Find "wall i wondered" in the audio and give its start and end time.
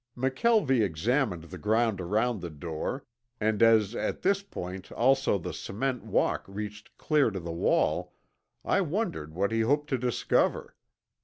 7.51-9.35